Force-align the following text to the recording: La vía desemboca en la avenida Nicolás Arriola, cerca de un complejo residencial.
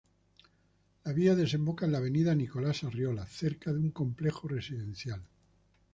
La 1.03 1.13
vía 1.13 1.35
desemboca 1.35 1.85
en 1.85 1.91
la 1.91 1.99
avenida 1.99 2.33
Nicolás 2.33 2.83
Arriola, 2.83 3.27
cerca 3.27 3.71
de 3.71 3.77
un 3.77 3.91
complejo 3.91 4.47
residencial. 4.47 5.21